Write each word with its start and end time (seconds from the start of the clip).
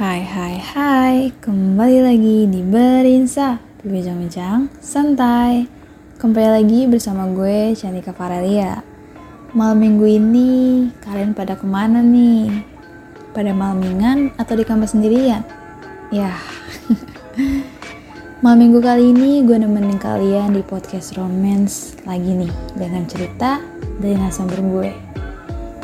Hai 0.00 0.24
hai 0.24 0.56
hai, 0.56 1.16
kembali 1.44 2.00
lagi 2.00 2.48
di 2.48 2.64
Berinsa 2.64 3.60
Berbincang-bincang 3.84 4.72
santai. 4.80 5.68
Kembali 6.16 6.48
lagi 6.56 6.80
bersama 6.88 7.28
gue 7.28 7.76
Cantika 7.76 8.16
Farelia 8.16 8.80
Malam 9.52 9.76
minggu 9.76 10.08
ini 10.08 10.52
kalian 11.04 11.36
pada 11.36 11.52
ke 11.52 11.68
mana 11.68 12.00
nih? 12.00 12.64
Pada 13.36 13.52
malmingan 13.52 14.32
atau 14.40 14.56
di 14.56 14.64
kamar 14.64 14.88
sendirian? 14.88 15.44
Ya. 16.08 16.32
Malam 18.40 18.72
minggu 18.72 18.80
kali 18.80 19.12
ini 19.12 19.44
gue 19.44 19.60
nemenin 19.60 20.00
kalian 20.00 20.56
di 20.56 20.64
podcast 20.64 21.12
romance 21.12 21.92
lagi 22.08 22.48
nih. 22.48 22.52
Dengan 22.72 23.04
cerita 23.04 23.60
dari 24.00 24.16
narasumber 24.16 24.64
gue. 24.64 24.90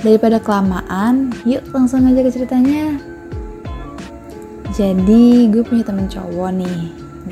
Daripada 0.01 0.41
kelamaan, 0.41 1.37
yuk 1.45 1.69
langsung 1.69 2.09
aja 2.09 2.25
ke 2.25 2.33
ceritanya 2.33 3.16
jadi 4.77 5.48
gue 5.48 5.65
punya 5.65 5.89
temen 5.89 6.05
cowok 6.05 6.53
nih. 6.53 6.80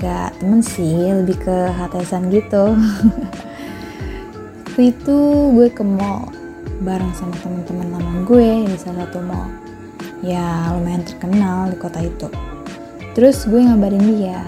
Gak 0.00 0.40
temen 0.40 0.64
sih, 0.64 1.12
lebih 1.12 1.36
ke 1.44 1.68
hatesan 1.76 2.32
gitu. 2.32 2.72
Waktu 4.64 4.90
itu 4.90 5.18
gue 5.54 5.68
ke 5.70 5.84
mall 5.86 6.32
Bareng 6.82 7.14
sama 7.14 7.36
temen-temen 7.38 7.94
lama 7.94 8.26
gue 8.26 8.64
di 8.64 8.76
salah 8.80 9.04
satu 9.04 9.20
mall. 9.20 9.52
Ya 10.24 10.72
lumayan 10.72 11.04
terkenal 11.04 11.68
di 11.68 11.76
kota 11.76 12.00
itu. 12.00 12.32
Terus 13.12 13.44
gue 13.44 13.60
ngabarin 13.60 14.16
dia 14.16 14.40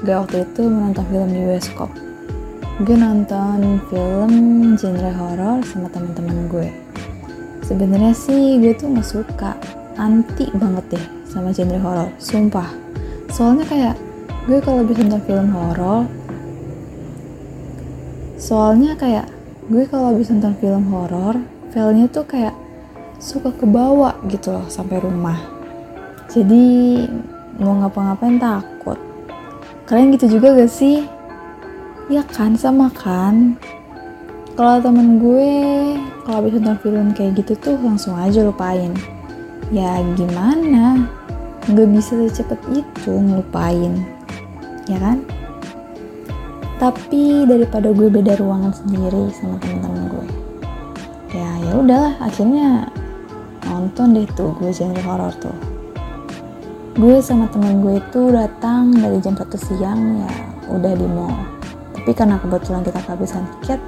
Gue 0.00 0.16
waktu 0.16 0.48
itu 0.48 0.64
menonton 0.64 1.04
film 1.12 1.28
di 1.28 1.44
bioskop. 1.44 1.92
Gue 2.80 2.96
nonton 2.96 3.84
film 3.92 4.32
genre 4.80 5.12
horor 5.12 5.60
sama 5.68 5.92
temen-temen 5.92 6.48
gue. 6.48 6.72
Sebenarnya 7.68 8.16
sih 8.16 8.56
gue 8.64 8.72
tuh 8.72 8.96
gak 8.96 9.04
suka. 9.04 9.52
Anti 10.00 10.48
banget 10.56 10.96
deh 10.96 11.19
sama 11.30 11.54
genre 11.54 11.78
horor, 11.78 12.10
sumpah. 12.18 12.66
Soalnya 13.30 13.62
kayak 13.62 13.94
gue 14.50 14.58
kalau 14.58 14.82
bisa 14.82 15.06
nonton 15.06 15.22
film 15.22 15.48
horor, 15.54 16.10
soalnya 18.34 18.98
kayak 18.98 19.30
gue 19.70 19.86
kalau 19.86 20.10
bisa 20.18 20.34
nonton 20.34 20.58
film 20.58 20.84
horor, 20.90 21.38
filmnya 21.70 22.10
tuh 22.10 22.26
kayak 22.26 22.52
suka 23.22 23.54
kebawa 23.54 24.18
gitu 24.26 24.50
loh 24.50 24.66
sampai 24.66 24.98
rumah. 24.98 25.38
Jadi 26.26 27.06
mau 27.62 27.78
ngapa-ngapain 27.78 28.42
takut. 28.42 28.98
Kalian 29.86 30.14
gitu 30.18 30.38
juga 30.38 30.54
gak 30.58 30.70
sih? 30.70 31.06
Ya 32.10 32.26
kan, 32.26 32.58
sama 32.58 32.90
kan? 32.90 33.54
Kalau 34.58 34.82
temen 34.82 35.22
gue, 35.22 35.54
kalau 36.26 36.42
habis 36.42 36.58
nonton 36.58 36.78
film 36.82 37.06
kayak 37.14 37.38
gitu 37.38 37.54
tuh 37.58 37.78
langsung 37.78 38.18
aja 38.18 38.42
lupain. 38.42 38.90
Ya 39.70 40.02
gimana? 40.18 41.06
Nggak 41.68 41.88
bisa 41.92 42.16
secepat 42.30 42.60
itu 42.72 43.12
ngelupain 43.12 44.00
ya 44.88 44.96
kan? 44.96 45.20
Tapi 46.80 47.44
daripada 47.44 47.92
gue 47.92 48.08
beda 48.08 48.40
ruangan 48.40 48.72
sendiri 48.72 49.28
sama 49.36 49.60
temen-temen 49.60 50.08
gue 50.08 50.26
ya 51.36 51.50
ya 51.62 51.72
udahlah 51.76 52.14
akhirnya 52.24 52.88
nonton 53.68 54.16
deh 54.16 54.26
tuh 54.32 54.56
gue 54.56 54.72
genre 54.72 55.02
horror 55.04 55.34
tuh. 55.38 55.56
Gue 56.96 57.22
sama 57.22 57.46
temen 57.52 57.84
gue 57.84 58.00
itu 58.00 58.32
datang 58.34 58.90
dari 58.96 59.20
jam 59.22 59.36
1 59.36 59.46
siang 59.60 60.24
ya 60.24 60.32
udah 60.72 60.92
di 60.96 61.06
mall. 61.06 61.36
Tapi 61.94 62.10
karena 62.16 62.40
kebetulan 62.40 62.82
kita 62.82 62.98
kehabisan 63.04 63.44
tiket 63.60 63.80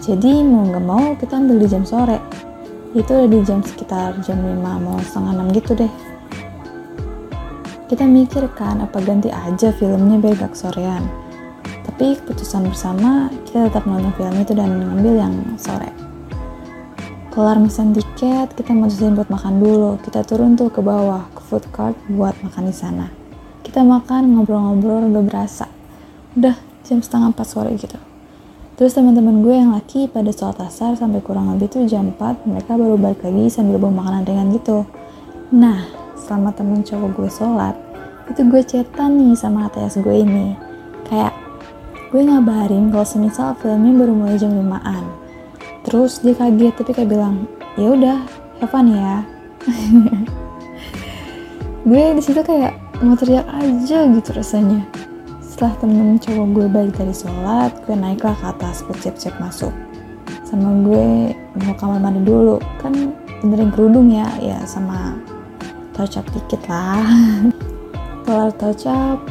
jadi 0.00 0.40
mau 0.40 0.64
nggak 0.72 0.84
mau 0.84 1.04
kita 1.20 1.36
ambil 1.36 1.60
di 1.60 1.68
jam 1.68 1.84
sore. 1.84 2.18
Itu 2.96 3.12
udah 3.12 3.28
di 3.28 3.40
jam 3.44 3.60
sekitar 3.60 4.16
jam 4.24 4.40
5 4.40 4.56
mau 4.58 4.96
setengah 5.04 5.52
6 5.52 5.58
gitu 5.60 5.72
deh 5.76 5.92
kita 7.86 8.02
mikir 8.02 8.50
kan 8.58 8.82
apa 8.82 8.98
ganti 8.98 9.30
aja 9.30 9.70
filmnya 9.70 10.18
biar 10.18 10.34
gak 10.34 10.58
sorean. 10.58 11.06
Tapi 11.86 12.18
keputusan 12.18 12.66
bersama 12.66 13.30
kita 13.46 13.70
tetap 13.70 13.86
nonton 13.86 14.10
film 14.18 14.34
itu 14.42 14.52
dan 14.58 14.74
ngambil 14.74 15.14
yang 15.16 15.34
sore. 15.54 15.94
Kelar 17.30 17.62
pesan 17.62 17.94
tiket, 17.94 18.58
kita 18.58 18.74
mutusin 18.74 19.14
buat 19.14 19.30
makan 19.30 19.62
dulu. 19.62 20.02
Kita 20.02 20.26
turun 20.26 20.58
tuh 20.58 20.72
ke 20.72 20.82
bawah 20.82 21.30
ke 21.30 21.40
food 21.46 21.64
court 21.70 21.94
buat 22.10 22.34
makan 22.42 22.68
di 22.68 22.74
sana. 22.74 23.06
Kita 23.62 23.86
makan 23.86 24.34
ngobrol-ngobrol 24.34 25.06
udah 25.12 25.22
berasa. 25.22 25.70
Udah 26.34 26.58
jam 26.82 26.98
setengah 26.98 27.30
empat 27.30 27.46
sore 27.46 27.70
gitu. 27.78 28.00
Terus 28.76 28.92
teman-teman 28.92 29.40
gue 29.40 29.54
yang 29.56 29.72
laki 29.72 30.10
pada 30.10 30.28
sholat 30.32 30.58
asar 30.64 30.98
sampai 31.00 31.24
kurang 31.24 31.48
lebih 31.54 31.72
tuh 31.72 31.88
jam 31.88 32.12
4 32.12 32.44
mereka 32.44 32.76
baru 32.76 33.00
balik 33.00 33.24
lagi 33.24 33.48
sambil 33.48 33.80
bawa 33.80 34.04
makanan 34.04 34.22
ringan 34.28 34.48
gitu. 34.52 34.84
Nah, 35.52 36.05
selama 36.26 36.50
temen 36.50 36.82
cowok 36.82 37.10
gue 37.14 37.30
sholat 37.30 37.74
itu 38.26 38.42
gue 38.42 38.62
cetan 38.66 39.22
nih 39.22 39.38
sama 39.38 39.70
ATS 39.70 40.02
gue 40.02 40.26
ini. 40.26 40.58
Kayak 41.06 41.30
gue 42.10 42.26
ngabarin 42.26 42.90
kalau 42.90 43.06
semisal 43.06 43.54
filmnya 43.62 43.94
baru 43.94 44.12
mulai 44.18 44.34
jam 44.34 44.50
5an 44.50 45.26
terus 45.86 46.18
dia 46.18 46.34
kaget 46.34 46.74
tapi 46.74 46.90
kayak 46.90 47.10
bilang 47.14 47.46
ya 47.78 47.94
udah 47.94 48.18
fun 48.66 48.90
ya. 48.90 49.22
Gue 51.86 52.18
di 52.18 52.22
situ 52.22 52.42
kayak 52.42 52.74
mau 52.98 53.14
teriak 53.14 53.46
aja 53.46 54.10
gitu 54.10 54.30
rasanya. 54.34 54.82
Setelah 55.38 55.78
temen 55.78 56.18
cowok 56.18 56.46
gue 56.50 56.66
balik 56.66 56.94
dari 56.98 57.14
sholat 57.14 57.70
gue 57.86 57.94
naiklah 57.94 58.34
ke 58.34 58.46
atas 58.50 58.82
buat 58.82 58.98
siap-siap 58.98 59.38
masuk. 59.38 59.70
Sama 60.42 60.82
gue 60.82 61.30
mau 61.62 61.74
kamar 61.78 62.02
mandi 62.02 62.26
dulu. 62.26 62.58
Kan 62.82 63.14
benerin 63.38 63.70
kerudung 63.70 64.10
ya 64.10 64.26
ya 64.42 64.58
sama 64.66 65.14
touch 65.96 66.20
up 66.20 66.28
dikit 66.36 66.60
lah. 66.68 67.00
Kelar 68.28 68.52
touch 68.60 68.84
up 68.84 69.24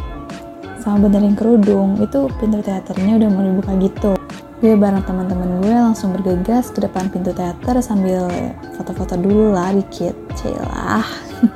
sama 0.82 1.06
benerin 1.06 1.38
kerudung. 1.38 2.02
Itu 2.02 2.34
pintu 2.42 2.66
teaternya 2.66 3.22
udah 3.22 3.30
mau 3.30 3.46
dibuka 3.46 3.78
gitu. 3.78 4.18
Gue 4.66 4.74
bareng 4.74 5.06
teman-teman 5.06 5.62
gue 5.62 5.70
langsung 5.70 6.18
bergegas 6.18 6.74
ke 6.74 6.82
depan 6.82 7.14
pintu 7.14 7.30
teater 7.38 7.78
sambil 7.86 8.26
foto-foto 8.74 9.14
dulu 9.14 9.54
lah 9.54 9.70
dikit. 9.78 10.18
Celah 10.34 11.06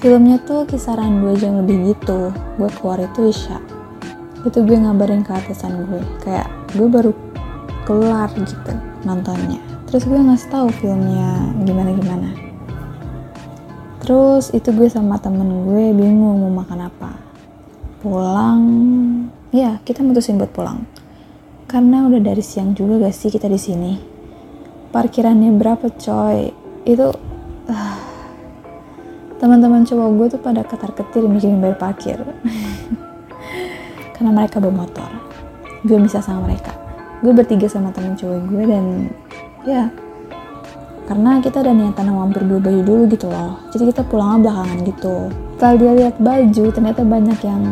filmnya 0.00 0.40
tuh 0.44 0.64
kisaran 0.64 1.20
2 1.20 1.36
jam 1.36 1.60
lebih 1.60 1.92
gitu. 1.92 2.32
Gue 2.56 2.72
keluar 2.80 3.04
itu 3.04 3.28
isya 3.28 3.60
itu 4.44 4.60
gue 4.60 4.76
ngabarin 4.76 5.24
ke 5.24 5.32
atasan 5.32 5.88
gue. 5.88 6.00
Kayak 6.24 6.48
gue 6.76 6.88
baru 6.88 7.12
kelar 7.84 8.32
gitu 8.36 8.72
nontonnya. 9.04 9.60
Terus 9.88 10.04
gue 10.08 10.20
ngasih 10.20 10.48
tahu 10.52 10.68
filmnya 10.80 11.52
gimana 11.64 11.90
gimana 11.96 12.43
Terus 14.04 14.52
itu 14.52 14.68
gue 14.76 14.84
sama 14.92 15.16
temen 15.16 15.64
gue 15.64 15.96
bingung 15.96 16.44
mau 16.44 16.60
makan 16.60 16.92
apa. 16.92 17.16
Pulang, 18.04 18.60
ya 19.48 19.80
kita 19.80 20.04
mutusin 20.04 20.36
buat 20.36 20.52
pulang. 20.52 20.84
Karena 21.64 22.04
udah 22.04 22.20
dari 22.20 22.44
siang 22.44 22.76
juga 22.76 23.08
gak 23.08 23.16
sih 23.16 23.32
kita 23.32 23.48
di 23.48 23.56
sini. 23.56 23.92
Parkirannya 24.92 25.56
berapa 25.56 25.88
coy? 25.88 26.52
Itu 26.84 27.16
uh, 27.72 27.98
teman-teman 29.40 29.88
cowok 29.88 30.08
gue 30.20 30.26
tuh 30.36 30.40
pada 30.44 30.60
ketar-ketir 30.68 31.24
mikirin 31.24 31.64
bayar 31.64 31.80
parkir. 31.80 32.20
Karena 34.20 34.36
mereka 34.36 34.60
bawa 34.60 34.84
motor. 34.84 35.08
Gue 35.80 35.96
bisa 36.04 36.20
sama 36.20 36.44
mereka. 36.44 36.76
Gue 37.24 37.32
bertiga 37.32 37.72
sama 37.72 37.88
temen 37.88 38.12
cowok 38.20 38.52
gue 38.52 38.62
dan 38.68 38.84
ya 39.64 39.88
karena 41.04 41.36
kita 41.44 41.60
ada 41.60 41.76
niatan 41.76 42.08
mau 42.08 42.24
mampir 42.24 42.48
dulu 42.48 42.64
baju 42.64 42.80
dulu 42.80 43.02
gitu 43.12 43.28
loh. 43.28 43.60
Jadi 43.76 43.92
kita 43.92 44.02
pulang 44.08 44.40
belakangan 44.40 44.78
gitu. 44.88 45.28
Setelah 45.52 45.74
dia 45.76 45.92
lihat 46.00 46.14
baju 46.16 46.64
ternyata 46.72 47.00
banyak 47.04 47.38
yang 47.44 47.62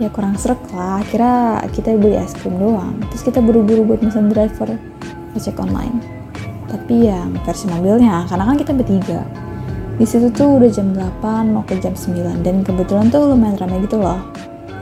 ya 0.00 0.08
kurang 0.08 0.32
serak 0.40 0.56
lah. 0.72 1.04
Kira 1.04 1.60
kita 1.68 1.92
beli 2.00 2.16
es 2.16 2.32
krim 2.32 2.56
doang. 2.56 2.96
Terus 3.12 3.22
kita 3.28 3.44
buru-buru 3.44 3.84
buat 3.84 4.00
pesan 4.00 4.32
driver 4.32 4.72
cek 5.36 5.60
online. 5.60 6.00
Tapi 6.72 7.12
yang 7.12 7.36
versi 7.44 7.68
mobilnya. 7.68 8.24
Karena 8.24 8.44
kan 8.48 8.56
kita 8.56 8.72
bertiga. 8.72 9.20
Di 10.00 10.06
situ 10.08 10.32
tuh 10.32 10.62
udah 10.62 10.70
jam 10.72 10.96
8 10.96 11.52
mau 11.52 11.60
ke 11.68 11.76
jam 11.76 11.92
9 11.92 12.40
dan 12.40 12.64
kebetulan 12.64 13.12
tuh 13.12 13.36
lumayan 13.36 13.60
ramai 13.60 13.84
gitu 13.84 14.00
loh. 14.00 14.24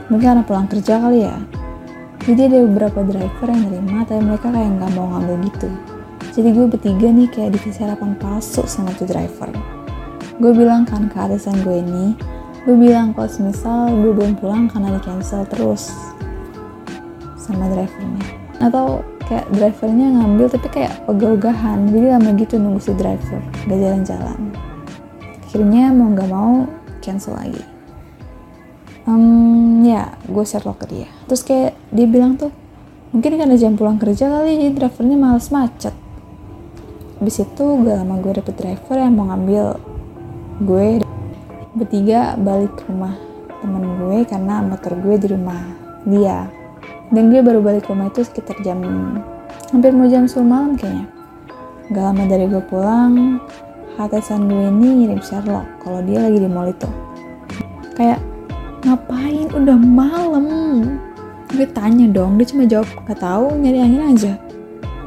Mungkin 0.07 0.31
karena 0.31 0.43
pulang 0.47 0.71
kerja 0.71 1.03
kali 1.03 1.27
ya. 1.27 1.35
Jadi 2.23 2.39
ada 2.47 2.63
beberapa 2.63 3.03
driver 3.03 3.47
yang 3.51 3.61
nerima 3.67 4.07
tapi 4.07 4.21
mereka 4.23 4.47
kayak 4.47 4.71
nggak 4.79 4.91
mau 4.95 5.11
ngambil 5.11 5.47
gitu 5.51 5.96
jadi 6.37 6.53
gue 6.53 6.69
bertiga 6.69 7.09
nih 7.09 7.25
kayak 7.33 7.57
dikasih 7.57 7.89
harapan 7.89 8.13
palsu 8.21 8.61
sama 8.69 8.93
tuh 8.93 9.09
driver. 9.09 9.49
Gue 10.37 10.53
bilang 10.53 10.85
kan 10.85 11.09
ke 11.09 11.17
atasan 11.17 11.65
gue 11.65 11.81
ini, 11.81 12.13
gue 12.61 12.77
bilang 12.77 13.09
kalau 13.17 13.25
semisal 13.25 13.89
gue 13.89 14.13
belum 14.13 14.37
pulang 14.37 14.69
karena 14.69 14.93
di 14.93 15.01
cancel 15.01 15.49
terus 15.49 15.89
sama 17.41 17.65
drivernya. 17.73 18.21
Atau 18.61 19.01
kayak 19.25 19.49
drivernya 19.49 20.13
ngambil 20.13 20.45
tapi 20.53 20.67
kayak 20.69 20.93
ogah-ogahan, 21.09 21.89
jadi 21.89 22.05
lama 22.21 22.29
gitu 22.37 22.61
nunggu 22.61 22.85
si 22.85 22.93
driver, 22.93 23.41
gak 23.65 23.79
jalan-jalan. 23.81 24.39
Akhirnya 25.41 25.89
mau 25.89 26.13
gak 26.13 26.29
mau 26.29 26.69
cancel 27.01 27.33
lagi. 27.33 27.65
Um, 29.09 29.81
ya, 29.81 30.13
gue 30.29 30.45
share 30.45 30.61
ke 30.61 30.85
dia. 30.85 31.09
Terus 31.25 31.41
kayak 31.41 31.73
dia 31.89 32.05
bilang 32.05 32.37
tuh, 32.37 32.53
mungkin 33.09 33.41
karena 33.41 33.57
jam 33.57 33.73
pulang 33.73 33.97
kerja 33.97 34.29
kali, 34.29 34.61
jadi 34.61 34.85
drivernya 34.85 35.17
males 35.17 35.49
macet 35.49 36.05
Habis 37.17 37.41
itu 37.41 37.65
gak 37.81 37.97
lama 37.97 38.15
gue 38.21 38.33
dapet 38.37 38.53
driver 38.53 38.97
yang 38.97 39.13
mau 39.17 39.25
ngambil 39.33 39.65
gue. 40.61 40.87
Bertiga 41.73 42.37
balik 42.37 42.77
ke 42.77 42.89
rumah 42.89 43.17
temen 43.57 43.83
gue 43.97 44.17
karena 44.29 44.61
motor 44.61 44.93
gue 45.01 45.15
di 45.17 45.27
rumah 45.33 45.61
dia. 46.05 46.45
Dan 47.09 47.33
gue 47.33 47.41
baru 47.41 47.61
balik 47.65 47.89
ke 47.89 47.93
rumah 47.93 48.13
itu 48.13 48.21
sekitar 48.21 48.61
jam 48.61 48.81
hampir 49.73 49.91
mau 49.91 50.05
jam 50.05 50.29
10 50.29 50.45
malam 50.45 50.77
kayaknya. 50.77 51.09
Gak 51.89 52.03
lama 52.03 52.23
dari 52.29 52.45
gue 52.45 52.63
pulang 52.69 53.41
atasan 53.97 54.45
gue 54.45 54.69
ini 54.69 55.03
ngirim 55.03 55.21
Sherlock 55.25 55.65
kalau 55.81 56.05
dia 56.05 56.21
lagi 56.21 56.37
di 56.37 56.49
mall 56.49 56.69
itu. 56.69 56.89
Kayak 57.97 58.21
ngapain? 58.85 59.49
Udah 59.57 59.73
malam. 59.73 61.01
Gue 61.49 61.65
tanya 61.73 62.05
dong 62.05 62.37
dia 62.37 62.45
cuma 62.45 62.69
jawab 62.69 62.85
gak 63.09 63.17
tahu 63.17 63.57
nyari 63.57 63.79
angin 63.81 64.03
aja. 64.05 64.33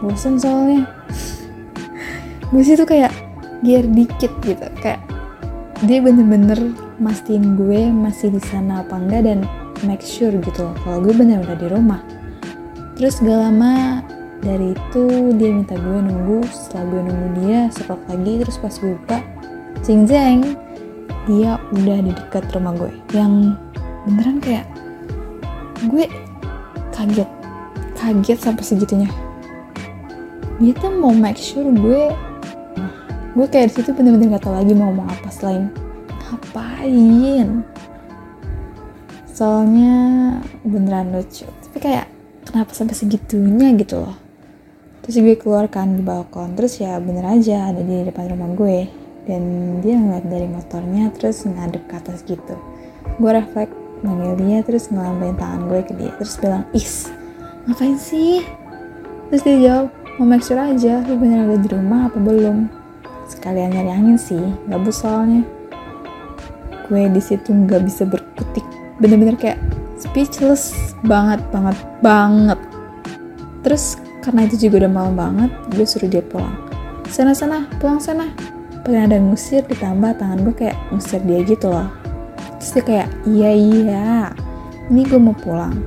Bosan 0.03 0.41
soalnya 0.41 0.89
gue 2.51 2.63
sih 2.67 2.75
tuh 2.75 2.87
kayak 2.87 3.15
gear 3.63 3.87
dikit 3.87 4.33
gitu. 4.43 4.67
Kayak 4.83 5.01
dia 5.87 5.99
bener-bener 6.03 6.75
mastiin 7.01 7.57
gue 7.57 7.89
masih 7.89 8.35
di 8.35 8.43
sana 8.43 8.85
apa 8.85 9.01
enggak 9.01 9.25
dan 9.25 9.39
make 9.89 10.05
sure 10.05 10.35
gitu 10.35 10.69
kalau 10.85 10.99
gue 11.01 11.15
bener 11.15 11.41
udah 11.47 11.57
di 11.57 11.69
rumah. 11.71 12.03
Terus 12.99 13.23
gak 13.25 13.39
lama 13.39 14.05
dari 14.45 14.77
itu 14.77 15.33
dia 15.41 15.51
minta 15.57 15.77
gue 15.77 15.99
nunggu 16.05 16.45
setelah 16.53 16.85
gue 16.91 17.01
nunggu 17.09 17.29
dia 17.45 17.61
serok 17.73 18.03
lagi 18.09 18.33
terus 18.45 18.57
pas 18.61 18.75
gue 18.77 18.93
buka 18.97 19.19
cing 19.81 20.05
jeng 20.05 20.57
dia 21.29 21.57
udah 21.73 21.99
di 22.05 22.13
dekat 22.13 22.45
rumah 22.53 22.77
gue. 22.77 22.93
Yang 23.17 23.57
beneran 24.05 24.37
kayak 24.43 24.67
gue 25.89 26.05
kaget 26.93 27.31
kaget 27.97 28.39
sampai 28.43 28.65
segitunya. 28.65 29.09
Dia 30.61 30.77
tuh 30.77 30.93
mau 30.93 31.17
make 31.17 31.41
sure 31.41 31.65
gue 31.65 32.13
gue 33.31 33.47
kayak 33.47 33.71
di 33.71 33.75
situ 33.79 33.95
bener-bener 33.95 34.35
gak 34.39 34.51
tau 34.51 34.55
lagi 34.59 34.75
mau 34.75 34.91
ngomong 34.91 35.07
apa 35.07 35.29
selain 35.31 35.71
ngapain. 36.31 37.63
Soalnya 39.31 39.97
beneran 40.67 41.15
lucu. 41.15 41.47
Tapi 41.47 41.79
kayak 41.79 42.07
kenapa 42.47 42.71
sampai 42.75 42.95
segitunya 42.95 43.73
gitu 43.79 44.03
loh? 44.03 44.17
Terus 45.07 45.17
gue 45.23 45.37
keluarkan 45.39 45.99
di 45.99 46.03
balkon. 46.03 46.55
Terus 46.59 46.79
ya 46.83 46.99
bener 46.99 47.25
aja 47.27 47.71
ada 47.71 47.83
di 47.83 48.07
depan 48.07 48.31
rumah 48.35 48.51
gue. 48.55 48.91
Dan 49.25 49.43
dia 49.85 49.95
ngeliat 49.97 50.27
dari 50.27 50.49
motornya 50.51 51.15
terus 51.15 51.47
ngadep 51.47 51.87
ke 51.87 51.95
atas 51.97 52.27
gitu. 52.27 52.59
Gue 53.19 53.31
refleks 53.31 53.75
manggil 54.01 54.33
dia 54.41 54.65
terus 54.65 54.89
ngelambain 54.91 55.39
tangan 55.39 55.71
gue 55.71 55.81
ke 55.87 55.93
dia. 55.95 56.13
Terus 56.19 56.35
bilang 56.39 56.65
is 56.75 57.09
ngapain 57.67 57.95
sih? 57.97 58.43
Terus 59.31 59.43
dia 59.47 59.57
jawab 59.63 59.87
mau 60.19 60.27
make 60.27 60.45
sure 60.45 60.61
aja 60.61 61.01
lu 61.09 61.17
bener 61.17 61.49
ada 61.49 61.57
di 61.57 61.69
rumah 61.71 62.13
apa 62.13 62.19
belum 62.21 62.80
sekalian 63.31 63.71
nyari 63.71 63.91
angin 63.95 64.19
sih. 64.19 64.43
Gabut 64.67 64.91
soalnya. 64.91 65.47
Gue 66.91 67.07
di 67.07 67.23
situ 67.23 67.55
nggak 67.55 67.87
bisa 67.87 68.03
berkutik 68.03 68.67
bener-bener 68.99 69.39
kayak 69.39 69.63
speechless 69.97 70.93
banget 71.07 71.39
banget 71.55 71.79
banget. 72.03 72.59
Terus 73.63 73.97
karena 74.21 74.45
itu 74.45 74.69
juga 74.69 74.85
udah 74.85 74.93
malam 74.93 75.15
banget 75.15 75.51
gue 75.71 75.87
suruh 75.87 76.11
dia 76.11 76.21
pulang. 76.21 76.53
Sana 77.07 77.31
sana 77.31 77.71
pulang 77.79 78.03
sana. 78.03 78.29
Pengen 78.83 79.13
ada 79.13 79.19
ngusir 79.23 79.63
ditambah 79.71 80.19
tangan 80.19 80.43
gue 80.43 80.55
kayak 80.67 80.77
ngusir 80.91 81.23
dia 81.25 81.41
gitu 81.47 81.71
loh. 81.71 81.89
Terus 82.59 82.71
dia 82.75 82.85
kayak 82.85 83.09
iya 83.29 83.51
iya. 83.55 84.09
Ini 84.91 85.07
gue 85.07 85.21
mau 85.23 85.37
pulang. 85.37 85.79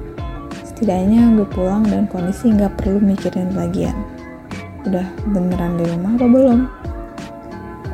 Setidaknya 0.63 1.35
gue 1.35 1.47
pulang 1.51 1.83
dan 1.83 2.07
kondisi 2.07 2.49
nggak 2.49 2.79
perlu 2.79 3.03
mikirin 3.03 3.51
lagian. 3.53 3.97
Udah 4.87 5.05
beneran 5.29 5.75
di 5.79 5.85
rumah 5.87 6.15
apa 6.15 6.27
belum 6.27 6.82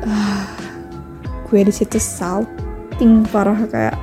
gue 1.50 1.60
di 1.66 1.72
situ 1.74 1.98
salting 1.98 3.26
parah 3.28 3.58
kayak 3.66 3.96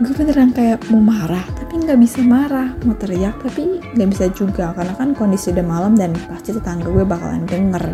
gue 0.00 0.12
beneran 0.16 0.50
kayak 0.56 0.80
mau 0.88 1.00
marah 1.00 1.44
tapi 1.56 1.82
nggak 1.84 1.98
bisa 2.00 2.20
marah. 2.24 2.72
Mau 2.86 2.96
teriak 2.96 3.38
tapi 3.44 3.82
nggak 3.94 4.08
bisa 4.10 4.24
juga 4.32 4.72
karena 4.72 4.94
kan 4.96 5.12
kondisi 5.12 5.52
udah 5.52 5.66
malam 5.66 5.92
dan 5.94 6.16
pasti 6.28 6.56
tetangga 6.56 6.88
gue 6.88 7.04
bakalan 7.04 7.44
denger. 7.44 7.84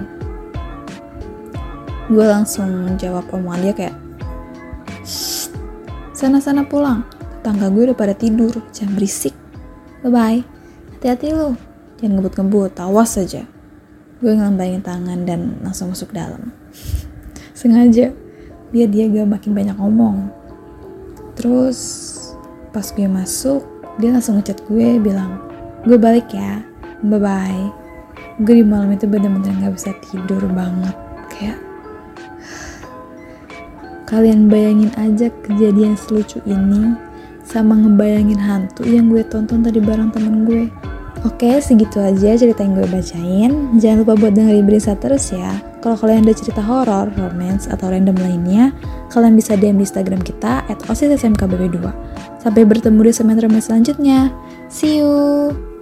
Gue 2.06 2.26
langsung 2.26 2.94
jawab 2.96 3.26
omongan 3.34 3.60
dia 3.66 3.74
kayak 3.74 3.96
sana-sana 6.14 6.62
pulang. 6.62 7.02
Tetangga 7.42 7.70
gue 7.70 7.90
udah 7.90 7.98
pada 7.98 8.14
tidur 8.14 8.54
jangan 8.70 8.94
berisik. 8.94 9.34
Bye 10.02 10.12
bye 10.12 10.56
hati-hati 11.06 11.38
lo 11.38 11.54
jangan 12.00 12.18
ngebut-ngebut 12.18 12.72
awas 12.80 13.14
saja 13.14 13.44
gue 14.20 14.32
ngelambangin 14.32 14.80
tangan 14.80 15.28
dan 15.28 15.60
langsung 15.60 15.92
masuk 15.92 16.12
dalam. 16.12 16.52
Sengaja. 17.52 18.12
Biar 18.74 18.88
dia 18.90 19.06
gak 19.06 19.30
makin 19.30 19.52
banyak 19.54 19.76
ngomong. 19.78 20.28
Terus 21.38 21.78
pas 22.72 22.84
gue 22.92 23.08
masuk 23.08 23.64
dia 23.96 24.12
langsung 24.12 24.36
ngechat 24.36 24.60
gue 24.68 25.00
bilang 25.00 25.40
gue 25.84 25.96
balik 25.96 26.28
ya. 26.32 26.60
Bye 27.04 27.20
bye 27.20 27.86
gue 28.36 28.60
di 28.60 28.64
malam 28.68 28.92
itu 28.92 29.08
bener-bener 29.08 29.56
gak 29.64 29.74
bisa 29.80 29.90
tidur 30.04 30.44
banget 30.52 30.92
kayak. 31.32 31.58
Kalian 34.04 34.52
bayangin 34.52 34.92
aja 35.00 35.32
kejadian 35.40 35.96
selucu 35.96 36.38
ini 36.44 36.94
sama 37.42 37.74
ngebayangin 37.80 38.38
hantu 38.38 38.84
yang 38.84 39.08
gue 39.08 39.24
tonton 39.24 39.64
tadi 39.64 39.80
bareng 39.80 40.12
temen 40.12 40.44
gue 40.44 40.68
Oke, 41.26 41.58
segitu 41.58 41.98
aja 41.98 42.38
cerita 42.38 42.62
yang 42.62 42.78
gue 42.78 42.86
bacain. 42.86 43.50
Jangan 43.82 44.06
lupa 44.06 44.14
buat 44.14 44.38
dengerin 44.38 44.62
berita 44.62 44.94
terus 44.94 45.34
ya. 45.34 45.58
Kalau 45.82 45.98
kalian 45.98 46.22
ada 46.22 46.30
cerita 46.30 46.62
horor, 46.62 47.10
romance, 47.18 47.66
atau 47.66 47.90
random 47.90 48.14
lainnya, 48.14 48.70
kalian 49.10 49.34
bisa 49.34 49.58
DM 49.58 49.82
di 49.82 49.90
Instagram 49.90 50.22
kita 50.22 50.62
at 50.70 50.78
osissmkbb2. 50.86 51.82
Sampai 52.38 52.62
bertemu 52.62 53.10
di 53.10 53.12
semester 53.12 53.50
selanjutnya. 53.58 54.30
See 54.70 55.02
you! 55.02 55.75